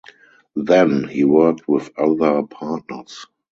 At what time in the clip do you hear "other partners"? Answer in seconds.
1.95-3.27